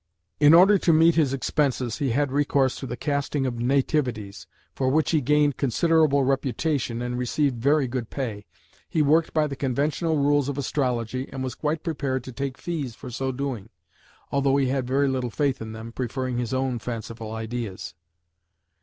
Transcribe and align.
In 0.39 0.55
order 0.55 0.79
to 0.79 0.91
meet 0.91 1.13
his 1.13 1.31
expenses 1.31 1.99
he 1.99 2.09
had 2.09 2.31
recourse 2.31 2.75
to 2.77 2.87
the 2.87 2.97
casting 2.97 3.45
of 3.45 3.59
nativities, 3.59 4.47
for 4.73 4.89
which 4.89 5.11
he 5.11 5.21
gained 5.21 5.57
considerable 5.57 6.23
reputation 6.23 7.03
and 7.03 7.19
received 7.19 7.59
very 7.61 7.87
good 7.87 8.09
pay. 8.09 8.47
He 8.89 9.03
worked 9.03 9.31
by 9.31 9.45
the 9.45 9.55
conventional 9.55 10.17
rules 10.17 10.49
of 10.49 10.57
astrology, 10.57 11.29
and 11.31 11.43
was 11.43 11.53
quite 11.53 11.83
prepared 11.83 12.23
to 12.23 12.31
take 12.31 12.57
fees 12.57 12.95
for 12.95 13.11
so 13.11 13.31
doing, 13.31 13.69
although 14.31 14.55
he 14.57 14.69
had 14.69 14.87
very 14.87 15.07
little 15.07 15.29
faith 15.29 15.61
in 15.61 15.71
them, 15.71 15.91
preferring 15.91 16.39
his 16.39 16.51
own 16.51 16.79
fanciful 16.79 17.31
ideas. 17.31 17.93